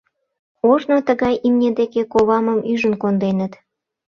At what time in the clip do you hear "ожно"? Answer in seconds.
0.69-0.97